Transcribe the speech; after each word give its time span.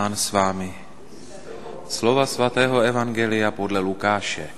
Pán 0.00 0.16
s 0.16 0.32
vámi. 0.32 0.72
Slova 1.84 2.24
svatého 2.24 2.80
Evangelia 2.80 3.52
podle 3.52 3.84
Lukáše. 3.84 4.48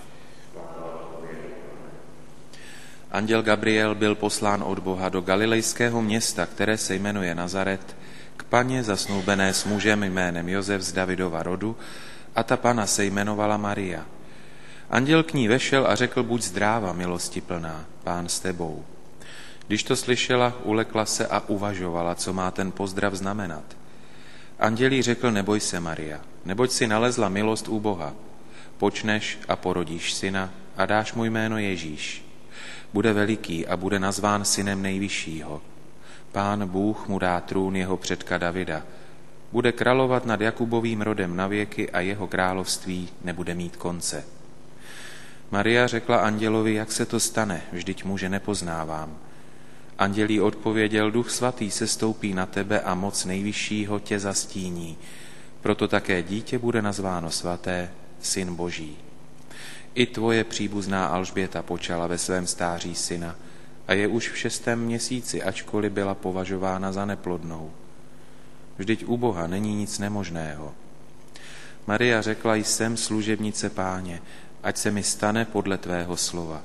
Anděl 3.11 3.43
Gabriel 3.43 3.95
byl 3.95 4.15
poslán 4.15 4.63
od 4.63 4.79
Boha 4.79 5.09
do 5.09 5.21
galilejského 5.21 6.03
města, 6.03 6.47
které 6.47 6.79
se 6.79 6.95
jmenuje 6.95 7.35
Nazaret, 7.35 7.97
k 8.37 8.45
paně 8.45 8.83
zasnoubené 8.87 9.55
s 9.55 9.65
mužem 9.65 10.03
jménem 10.03 10.49
Josef 10.49 10.83
z 10.83 10.93
Davidova 10.93 11.43
rodu, 11.43 11.77
a 12.37 12.43
ta 12.43 12.57
pana 12.57 12.87
se 12.87 13.05
jmenovala 13.05 13.57
Maria. 13.57 14.07
Anděl 14.91 15.23
k 15.23 15.35
ní 15.35 15.49
vešel 15.49 15.87
a 15.87 15.95
řekl, 15.95 16.23
buď 16.23 16.43
zdráva, 16.43 16.93
milosti 16.93 17.41
plná, 17.41 17.85
pán 18.05 18.29
s 18.29 18.41
tebou. 18.41 18.85
Když 19.67 19.83
to 19.83 19.97
slyšela, 19.97 20.55
ulekla 20.63 21.07
se 21.07 21.27
a 21.27 21.43
uvažovala, 21.51 22.15
co 22.15 22.33
má 22.33 22.51
ten 22.51 22.73
pozdrav 22.73 23.15
znamenat. 23.15 23.82
Andělí 24.59 25.03
řekl, 25.03 25.31
neboj 25.31 25.61
se, 25.61 25.81
Maria, 25.81 26.21
neboť 26.45 26.71
si 26.71 26.87
nalezla 26.87 27.29
milost 27.29 27.69
u 27.69 27.81
Boha. 27.81 28.15
Počneš 28.79 29.39
a 29.49 29.57
porodíš 29.57 30.15
syna 30.15 30.51
a 30.77 30.87
dáš 30.87 31.13
mu 31.13 31.25
jméno 31.25 31.59
Ježíš. 31.59 32.25
Bude 32.93 33.13
veliký 33.13 33.67
a 33.67 33.77
bude 33.77 33.99
nazván 33.99 34.45
synem 34.45 34.83
nejvyššího. 34.83 35.63
Pán 36.33 36.69
Bůh 36.69 37.09
mu 37.09 37.19
dá 37.19 37.41
trůn 37.41 37.77
jeho 37.77 37.97
předka 37.97 38.39
Davida. 38.39 38.83
Bude 39.53 39.73
královat 39.73 40.27
nad 40.27 40.41
Jakubovým 40.41 41.03
rodem 41.03 41.37
na 41.37 41.47
věky 41.47 41.91
a 41.91 42.01
jeho 42.01 42.27
království 42.27 43.09
nebude 43.25 43.55
mít 43.55 43.77
konce. 43.77 44.25
Maria 45.51 45.87
řekla 45.87 46.17
andělovi, 46.17 46.75
jak 46.75 46.93
se 46.93 47.07
to 47.07 47.21
stane, 47.21 47.63
vždyť 47.73 48.05
muže 48.05 48.29
nepoznávám. 48.29 49.19
Andělí 50.03 50.41
odpověděl, 50.41 51.11
duch 51.11 51.31
svatý 51.31 51.71
se 51.71 51.87
stoupí 51.87 52.35
na 52.35 52.47
tebe 52.47 52.81
a 52.81 52.95
moc 52.95 53.25
nejvyššího 53.25 53.99
tě 53.99 54.19
zastíní. 54.19 54.99
Proto 55.61 55.89
také 55.89 56.23
dítě 56.23 56.59
bude 56.59 56.83
nazváno 56.83 57.31
svaté, 57.31 57.91
syn 58.21 58.55
boží. 58.55 58.97
I 59.95 60.07
tvoje 60.07 60.45
příbuzná 60.45 61.07
Alžběta 61.07 61.63
počala 61.63 62.07
ve 62.07 62.19
svém 62.19 62.47
stáří 62.47 62.95
syna 62.95 63.37
a 63.89 63.93
je 63.93 64.09
už 64.09 64.29
v 64.29 64.39
šestém 64.39 64.81
měsíci, 64.81 65.43
ačkoliv 65.43 65.93
byla 65.93 66.15
považována 66.15 66.93
za 66.93 67.05
neplodnou. 67.05 67.71
Vždyť 68.79 69.05
u 69.07 69.17
Boha 69.17 69.47
není 69.47 69.75
nic 69.75 69.99
nemožného. 69.99 70.75
Maria 71.87 72.23
řekla, 72.23 72.55
jsem 72.55 72.97
služebnice 72.97 73.71
páně, 73.71 74.23
ať 74.63 74.77
se 74.77 74.91
mi 74.91 75.03
stane 75.03 75.45
podle 75.45 75.79
tvého 75.79 76.17
slova. 76.17 76.63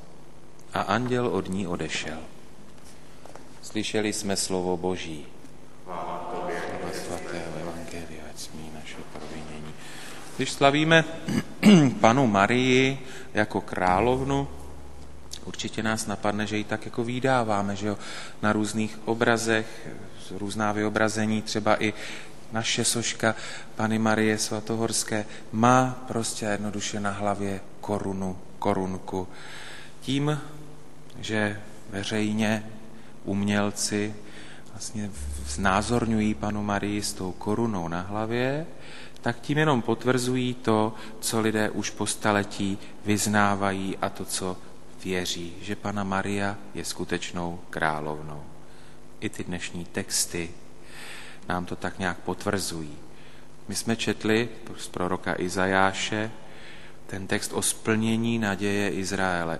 A 0.73 0.81
anděl 0.81 1.28
od 1.28 1.50
ní 1.50 1.67
odešel. 1.67 2.17
Slyšeli 3.78 4.14
jsme 4.14 4.36
slovo 4.36 4.78
Boží. 4.78 5.25
Chvála 5.86 6.33
svatého 7.06 7.45
Evangelia, 7.61 8.25
ať 8.30 8.39
smí 8.39 8.72
naše 8.73 8.97
provinění. 9.14 9.73
Když 10.38 10.52
slavíme 10.52 11.06
panu 12.02 12.28
Marii 12.28 13.08
jako 13.33 13.61
královnu, 13.61 14.48
určitě 15.45 15.83
nás 15.83 16.08
napadne, 16.08 16.48
že 16.48 16.58
ji 16.58 16.64
tak 16.64 16.86
jako 16.86 17.03
vydáváme, 17.03 17.75
že 17.75 17.88
jo, 17.88 17.98
na 18.42 18.53
různých 18.53 18.98
obrazech, 19.05 19.88
různá 20.31 20.72
vyobrazení, 20.72 21.42
třeba 21.42 21.83
i 21.83 21.94
naše 22.52 22.83
soška 22.86 23.36
Pany 23.75 24.00
Marie 24.00 24.38
Svatohorské 24.38 25.25
má 25.52 26.03
prostě 26.08 26.45
jednoduše 26.45 27.00
na 27.00 27.11
hlavě 27.11 27.61
korunu, 27.81 28.38
korunku. 28.59 29.28
Tím, 30.02 30.42
že 31.22 31.61
veřejně 31.89 32.64
umělci 33.28 34.16
vlastně 34.72 35.11
znázorňují 35.47 36.33
panu 36.33 36.64
Marii 36.64 37.02
s 37.02 37.14
tou 37.14 37.31
korunou 37.31 37.88
na 37.88 38.02
hlavě, 38.02 38.66
tak 39.22 39.39
tím 39.39 39.58
jenom 39.58 39.81
potvrzují 39.81 40.53
to, 40.53 40.94
co 41.20 41.42
lidé 41.42 41.70
už 41.70 41.89
po 41.89 42.05
staletí 42.05 42.78
vyznávají 43.05 43.98
a 43.98 44.09
to, 44.09 44.25
co 44.25 44.58
věří, 45.03 45.53
že 45.61 45.75
pana 45.75 46.04
Maria 46.04 46.58
je 46.73 46.86
skutečnou 46.86 47.60
královnou. 47.70 48.43
I 49.20 49.30
ty 49.30 49.44
dnešní 49.44 49.86
texty 49.86 50.49
nám 51.49 51.65
to 51.65 51.76
tak 51.76 51.99
nějak 51.99 52.17
potvrzují. 52.17 52.95
My 53.67 53.76
jsme 53.76 53.95
četli 53.95 54.49
z 54.77 54.88
proroka 54.88 55.36
Izajáše 55.38 56.32
ten 57.08 57.27
text 57.27 57.52
o 57.54 57.61
splnění 57.61 58.39
naděje 58.39 58.89
Izraele, 58.89 59.59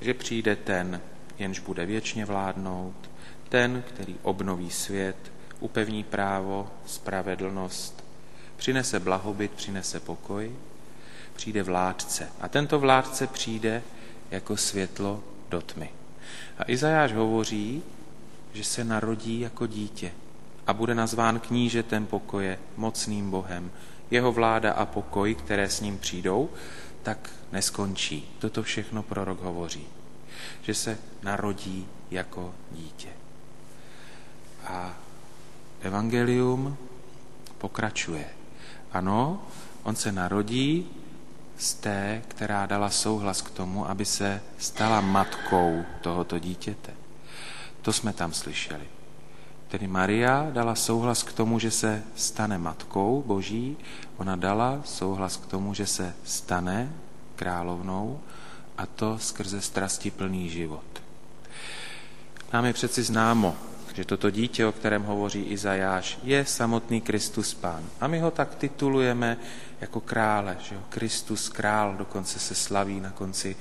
že 0.00 0.14
přijde 0.14 0.56
ten, 0.56 1.00
jenž 1.38 1.58
bude 1.58 1.86
věčně 1.86 2.24
vládnout, 2.24 3.10
ten, 3.48 3.82
který 3.88 4.16
obnoví 4.22 4.70
svět, 4.70 5.16
upevní 5.60 6.04
právo, 6.04 6.70
spravedlnost, 6.86 8.04
přinese 8.56 9.00
blahobyt, 9.00 9.52
přinese 9.52 10.00
pokoj, 10.00 10.52
přijde 11.34 11.62
vládce. 11.62 12.28
A 12.40 12.48
tento 12.48 12.78
vládce 12.78 13.26
přijde 13.26 13.82
jako 14.30 14.56
světlo 14.56 15.24
do 15.48 15.60
tmy. 15.60 15.90
A 16.58 16.70
Izajáš 16.70 17.12
hovoří, 17.12 17.82
že 18.52 18.64
se 18.64 18.84
narodí 18.84 19.40
jako 19.40 19.66
dítě 19.66 20.12
a 20.66 20.72
bude 20.72 20.94
nazván 20.94 21.40
knížetem 21.40 22.06
pokoje, 22.06 22.58
mocným 22.76 23.30
Bohem. 23.30 23.70
Jeho 24.10 24.32
vláda 24.32 24.72
a 24.72 24.86
pokoj, 24.86 25.34
které 25.34 25.68
s 25.68 25.80
ním 25.80 25.98
přijdou, 25.98 26.50
tak 27.02 27.30
neskončí. 27.52 28.28
Toto 28.38 28.62
všechno 28.62 29.02
prorok 29.02 29.40
hovoří 29.42 29.86
že 30.62 30.74
se 30.74 30.98
narodí 31.22 31.86
jako 32.10 32.54
dítě. 32.72 33.08
A 34.66 34.94
evangelium 35.80 36.76
pokračuje. 37.58 38.24
Ano, 38.92 39.42
on 39.82 39.96
se 39.96 40.12
narodí 40.12 40.86
z 41.58 41.74
té, 41.74 42.22
která 42.28 42.66
dala 42.66 42.90
souhlas 42.90 43.42
k 43.42 43.50
tomu, 43.50 43.88
aby 43.88 44.04
se 44.04 44.40
stala 44.58 45.00
matkou 45.00 45.84
tohoto 46.00 46.38
dítěte. 46.38 46.92
To 47.82 47.92
jsme 47.92 48.12
tam 48.12 48.32
slyšeli. 48.32 48.84
Tedy 49.68 49.86
Maria 49.86 50.50
dala 50.50 50.74
souhlas 50.74 51.22
k 51.22 51.32
tomu, 51.32 51.58
že 51.58 51.70
se 51.70 52.02
stane 52.16 52.58
matkou 52.58 53.22
boží, 53.26 53.76
ona 54.16 54.36
dala 54.36 54.80
souhlas 54.84 55.36
k 55.36 55.46
tomu, 55.46 55.74
že 55.74 55.86
se 55.86 56.14
stane 56.24 56.92
královnou 57.36 58.20
a 58.78 58.86
to 58.86 59.18
skrze 59.18 59.60
strasti 59.60 60.10
plný 60.10 60.50
život. 60.50 61.02
Nám 62.52 62.64
je 62.64 62.72
přeci 62.72 63.02
známo, 63.02 63.56
že 63.94 64.04
toto 64.04 64.30
dítě, 64.30 64.66
o 64.66 64.72
kterém 64.72 65.02
hovoří 65.02 65.42
Izajáš, 65.42 66.18
je 66.22 66.44
samotný 66.44 67.00
Kristus 67.00 67.54
Pán. 67.54 67.84
A 68.00 68.06
my 68.06 68.18
ho 68.18 68.30
tak 68.30 68.54
titulujeme 68.54 69.36
jako 69.80 70.00
krále, 70.00 70.56
že 70.60 70.74
jo? 70.74 70.80
Kristus 70.88 71.48
král 71.48 71.96
dokonce 71.96 72.38
se 72.38 72.54
slaví 72.54 73.00
na 73.00 73.10
konci 73.10 73.56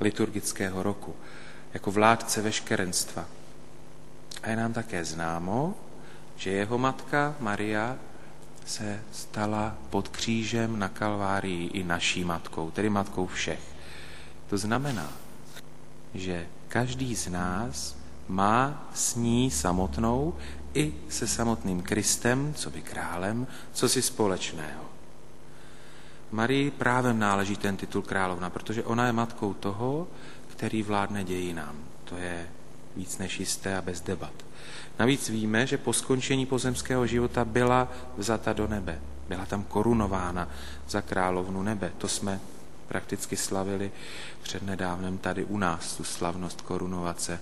liturgického 0.00 0.82
roku, 0.82 1.14
jako 1.74 1.90
vládce 1.90 2.42
veškerenstva. 2.42 3.24
A 4.42 4.50
je 4.50 4.56
nám 4.56 4.72
také 4.72 5.04
známo, 5.04 5.74
že 6.36 6.50
jeho 6.50 6.78
matka 6.78 7.34
Maria 7.40 7.96
se 8.66 9.00
stala 9.12 9.76
pod 9.90 10.08
křížem 10.08 10.78
na 10.78 10.88
Kalvárii 10.88 11.66
i 11.66 11.84
naší 11.84 12.24
matkou, 12.24 12.70
tedy 12.70 12.90
matkou 12.90 13.26
všech. 13.26 13.75
To 14.46 14.58
znamená, 14.58 15.12
že 16.14 16.46
každý 16.68 17.16
z 17.16 17.28
nás 17.28 17.96
má 18.28 18.88
s 18.94 19.14
ní 19.14 19.50
samotnou 19.50 20.34
i 20.74 20.94
se 21.08 21.26
samotným 21.26 21.82
Kristem, 21.82 22.54
co 22.54 22.70
by 22.70 22.82
králem, 22.82 23.46
co 23.72 23.88
si 23.88 24.02
společného. 24.02 24.84
Marii 26.30 26.70
právem 26.70 27.18
náleží 27.18 27.56
ten 27.56 27.76
titul 27.76 28.02
královna, 28.02 28.50
protože 28.50 28.84
ona 28.84 29.06
je 29.06 29.12
matkou 29.12 29.54
toho, 29.54 30.08
který 30.46 30.82
vládne 30.82 31.24
dějinám. 31.24 31.76
To 32.04 32.16
je 32.16 32.48
víc 32.96 33.18
než 33.18 33.40
jisté 33.40 33.76
a 33.76 33.82
bez 33.82 34.00
debat. 34.00 34.32
Navíc 34.98 35.28
víme, 35.28 35.66
že 35.66 35.78
po 35.78 35.92
skončení 35.92 36.46
pozemského 36.46 37.06
života 37.06 37.44
byla 37.44 37.88
vzata 38.16 38.52
do 38.52 38.66
nebe. 38.66 39.00
Byla 39.28 39.46
tam 39.46 39.64
korunována 39.64 40.48
za 40.88 41.00
královnu 41.00 41.62
nebe. 41.62 41.92
To 41.98 42.08
jsme 42.08 42.40
prakticky 42.88 43.36
slavili 43.36 43.92
přednedávnem 44.42 45.18
tady 45.18 45.44
u 45.44 45.58
nás 45.58 45.96
tu 45.96 46.04
slavnost 46.04 46.60
korunovace. 46.60 47.40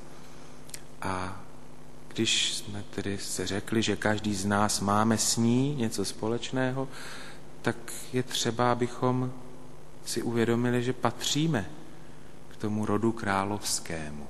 A 1.03 1.41
když 2.09 2.55
jsme 2.55 2.85
tedy 2.95 3.19
se 3.19 3.47
řekli, 3.47 3.83
že 3.83 3.97
každý 3.97 4.35
z 4.35 4.45
nás 4.47 4.81
máme 4.81 5.19
s 5.19 5.37
ní 5.37 5.75
něco 5.75 6.05
společného, 6.05 6.89
tak 7.63 7.77
je 8.13 8.23
třeba, 8.23 8.73
abychom 8.73 9.33
si 10.05 10.23
uvědomili, 10.23 10.83
že 10.83 10.93
patříme 10.93 11.67
k 12.53 12.57
tomu 12.57 12.87
rodu 12.87 13.13
královskému. 13.13 14.27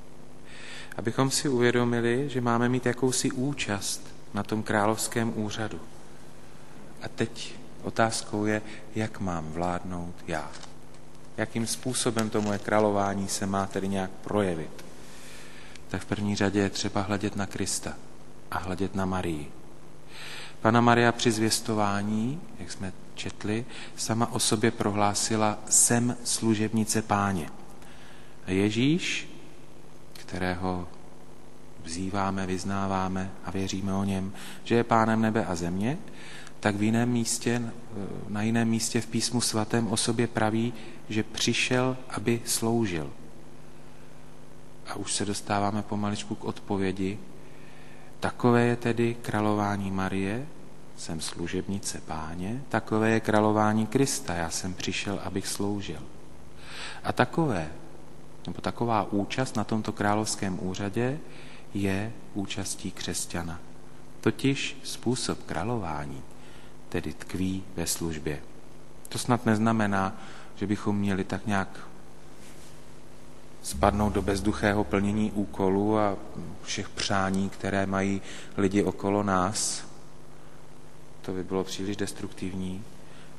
Abychom 0.97 1.31
si 1.31 1.49
uvědomili, 1.49 2.29
že 2.29 2.41
máme 2.41 2.69
mít 2.69 2.87
jakousi 2.87 3.31
účast 3.31 4.01
na 4.35 4.43
tom 4.43 4.63
královském 4.63 5.33
úřadu. 5.37 5.81
A 7.03 7.09
teď 7.09 7.55
otázkou 7.83 8.47
je, 8.47 8.63
jak 8.95 9.21
mám 9.21 9.53
vládnout 9.53 10.15
já 10.27 10.51
jakým 11.37 11.67
způsobem 11.67 12.31
to 12.31 12.43
moje 12.43 12.59
králování 12.59 13.29
se 13.29 13.47
má 13.47 13.67
tedy 13.67 13.89
nějak 13.89 14.11
projevit, 14.11 14.85
tak 15.89 16.03
v 16.03 16.05
první 16.05 16.37
řadě 16.37 16.61
je 16.61 16.71
třeba 16.71 17.01
hledět 17.01 17.37
na 17.37 17.47
Krista 17.47 17.93
a 18.51 18.59
hledět 18.59 18.95
na 18.95 19.05
Marii. 19.05 19.53
Pana 20.61 20.81
Maria 20.81 21.13
při 21.13 21.33
zvěstování, 21.33 22.41
jak 22.59 22.73
jsme 22.73 22.93
četli, 23.15 23.65
sama 23.97 24.33
o 24.33 24.39
sobě 24.39 24.71
prohlásila 24.71 25.59
sem 25.69 26.17
služebnice 26.25 27.03
páně. 27.03 27.51
A 28.47 28.51
Ježíš, 28.51 29.29
kterého 30.13 30.89
vzýváme, 31.85 32.47
vyznáváme 32.47 33.31
a 33.45 33.51
věříme 33.51 33.95
o 33.95 34.05
něm, 34.05 34.33
že 34.65 34.75
je 34.75 34.85
pánem 34.85 35.21
nebe 35.23 35.45
a 35.45 35.55
země, 35.55 35.99
tak 36.61 36.77
v 36.77 36.83
jiném 36.83 37.09
místě, 37.09 37.63
na 38.29 38.43
jiném 38.43 38.69
místě 38.69 39.01
v 39.01 39.07
písmu 39.07 39.41
svatém 39.41 39.89
o 39.89 39.97
sobě 39.97 40.27
praví, 40.27 40.73
že 41.09 41.23
přišel, 41.23 41.97
aby 42.09 42.41
sloužil. 42.45 43.11
A 44.87 44.97
už 44.97 45.13
se 45.13 45.25
dostáváme 45.25 45.83
pomaličku 45.83 46.35
k 46.35 46.45
odpovědi. 46.45 47.19
Takové 48.21 48.65
je 48.65 48.77
tedy 48.77 49.17
králování 49.23 49.91
Marie, 49.91 50.47
jsem 50.97 51.21
služebnice 51.21 52.01
páně, 52.07 52.63
takové 52.69 53.11
je 53.11 53.21
králování 53.21 53.87
Krista, 53.87 54.35
já 54.35 54.51
jsem 54.51 54.75
přišel, 54.75 55.21
abych 55.25 55.47
sloužil. 55.47 56.01
A 57.05 57.13
takové, 57.13 57.69
nebo 58.47 58.61
taková 58.61 59.13
účast 59.13 59.57
na 59.57 59.65
tomto 59.65 59.93
královském 59.93 60.59
úřadě 60.63 61.19
je 61.75 62.13
účastí 62.35 62.91
křesťana. 62.91 63.61
Totiž 64.21 64.77
způsob 64.83 65.43
králování 65.43 66.23
tedy 66.89 67.13
tkví 67.13 67.63
ve 67.77 67.87
službě. 67.87 68.41
To 69.09 69.19
snad 69.19 69.47
neznamená, 69.47 70.17
že 70.57 70.67
bychom 70.67 70.99
měli 70.99 71.25
tak 71.25 71.47
nějak 71.47 71.69
spadnout 73.63 74.13
do 74.13 74.23
bezduchého 74.23 74.85
plnění 74.85 75.33
úkolů 75.33 75.99
a 75.99 76.17
všech 76.63 76.89
přání, 76.89 77.51
které 77.51 77.87
mají 77.87 78.23
lidi 78.57 78.83
okolo 78.83 79.23
nás. 79.23 79.85
To 81.23 81.33
by 81.33 81.45
bylo 81.45 81.65
příliš 81.65 81.97
destruktivní. 81.97 82.85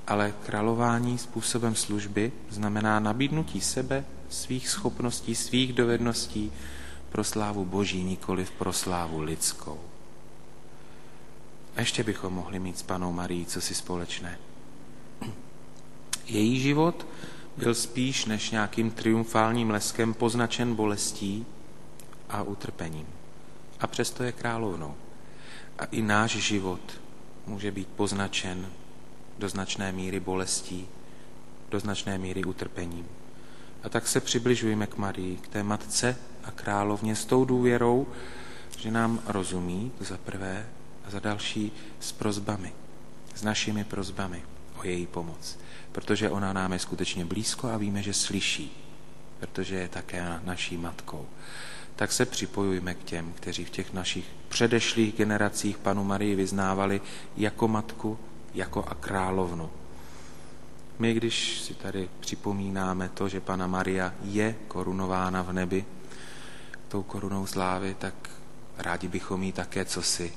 Ale 0.08 0.34
králování 0.46 1.18
způsobem 1.18 1.76
služby 1.76 2.32
znamená 2.50 3.00
nabídnutí 3.00 3.62
sebe, 3.62 4.06
svých 4.30 4.70
schopností, 4.70 5.36
svých 5.36 5.74
dovedností 5.74 6.52
pro 7.16 7.24
slávu 7.24 7.66
Boží, 7.66 8.04
nikoli 8.04 8.46
pro 8.58 8.74
slávu 8.74 9.22
lidskou. 9.22 9.80
A 11.76 11.80
ještě 11.80 12.04
bychom 12.04 12.34
mohli 12.34 12.60
mít 12.60 12.80
s 12.80 12.84
panou 12.84 13.12
Marií 13.12 13.46
co 13.46 13.62
si 13.62 13.76
společné. 13.76 14.40
Její 16.26 16.60
život 16.60 17.08
byl 17.58 17.76
spíš 17.76 18.26
než 18.26 18.52
nějakým 18.52 18.92
triumfálním 18.92 19.70
leskem 19.70 20.14
poznačen 20.14 20.76
bolestí 20.76 21.46
a 22.30 22.44
utrpením. 22.44 23.08
A 23.80 23.88
přesto 23.88 24.24
je 24.24 24.32
královnou. 24.32 24.96
A 25.80 25.86
i 25.86 26.02
náš 26.02 26.32
život 26.32 27.00
může 27.46 27.72
být 27.72 27.88
poznačen 27.88 28.70
do 29.40 29.50
značné 29.50 29.92
míry 29.92 30.20
bolestí, 30.20 30.88
do 31.70 31.80
značné 31.80 32.18
míry 32.18 32.44
utrpením. 32.44 33.08
A 33.84 33.90
tak 33.90 34.08
se 34.08 34.20
přibližujeme 34.20 34.88
k 34.88 34.98
Marii, 34.98 35.38
k 35.38 35.48
té 35.48 35.64
matce 35.64 36.18
a 36.44 36.52
královně 36.52 37.16
s 37.16 37.26
tou 37.26 37.46
důvěrou, 37.46 38.08
že 38.78 38.92
nám 38.92 39.20
rozumí, 39.28 39.92
za 40.00 40.18
prvé, 40.18 40.66
a 41.08 41.12
za 41.12 41.20
další 41.20 41.72
s 42.00 42.12
prozbami, 42.12 42.74
s 43.36 43.44
našimi 43.44 43.84
prozbami 43.84 44.44
o 44.80 44.84
její 44.84 45.08
pomoc. 45.08 45.60
Protože 45.92 46.30
ona 46.30 46.54
nám 46.54 46.74
je 46.74 46.80
skutečně 46.80 47.26
blízko 47.26 47.68
a 47.68 47.78
víme, 47.78 48.04
že 48.04 48.14
slyší, 48.14 48.84
protože 49.40 49.76
je 49.76 49.88
také 49.88 50.40
naší 50.44 50.78
matkou. 50.78 51.26
Tak 51.96 52.12
se 52.12 52.26
připojujme 52.26 52.94
k 52.94 53.04
těm, 53.04 53.34
kteří 53.34 53.66
v 53.66 53.70
těch 53.70 53.94
našich 53.94 54.26
předešlých 54.50 55.16
generacích 55.16 55.78
panu 55.78 56.04
Marii 56.04 56.36
vyznávali 56.36 57.02
jako 57.38 57.68
matku, 57.68 58.20
jako 58.54 58.84
a 58.84 58.96
královnu. 58.96 59.70
My, 61.00 61.14
když 61.14 61.62
si 61.62 61.74
tady 61.74 62.10
připomínáme 62.20 63.10
to, 63.10 63.30
že 63.30 63.40
Pana 63.42 63.68
Maria 63.68 64.14
je 64.24 64.56
korunována 64.68 65.42
v 65.42 65.54
nebi 65.54 65.86
tou 66.88 67.04
korunou 67.04 67.46
slávy, 67.46 67.96
tak 68.00 68.14
rádi 68.78 69.08
bychom 69.08 69.44
jí 69.44 69.52
také 69.52 69.86
cosi 69.86 70.34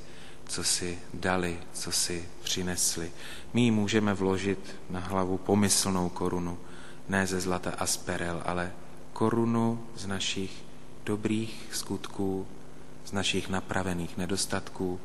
co 0.48 0.64
si 0.64 0.98
dali, 1.14 1.58
co 1.72 1.92
si 1.92 2.28
přinesli. 2.42 3.12
My 3.52 3.60
ji 3.60 3.70
můžeme 3.70 4.14
vložit 4.14 4.76
na 4.90 5.00
hlavu 5.00 5.38
pomyslnou 5.38 6.08
korunu, 6.08 6.58
ne 7.08 7.26
ze 7.26 7.40
zlata 7.40 7.70
asperel, 7.70 8.42
ale 8.44 8.72
korunu 9.12 9.86
z 9.96 10.06
našich 10.06 10.64
dobrých 11.04 11.68
skutků, 11.72 12.46
z 13.04 13.12
našich 13.12 13.48
napravených 13.48 14.16
nedostatků 14.16 15.00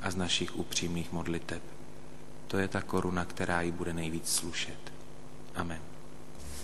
a 0.00 0.10
z 0.10 0.16
našich 0.16 0.56
upřímných 0.56 1.12
modliteb. 1.12 1.62
To 2.46 2.58
je 2.58 2.68
ta 2.68 2.82
koruna, 2.82 3.24
která 3.24 3.62
jí 3.62 3.72
bude 3.72 3.92
nejvíc 3.92 4.32
slušet. 4.32 4.93
Amén. 5.54 5.93